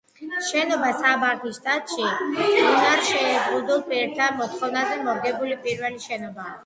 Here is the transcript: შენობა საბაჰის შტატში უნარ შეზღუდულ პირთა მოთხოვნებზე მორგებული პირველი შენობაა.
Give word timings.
შენობა 0.45 0.87
საბაჰის 1.01 1.59
შტატში 1.59 2.07
უნარ 2.69 3.03
შეზღუდულ 3.09 3.85
პირთა 3.93 4.31
მოთხოვნებზე 4.41 4.99
მორგებული 5.09 5.59
პირველი 5.67 6.03
შენობაა. 6.09 6.57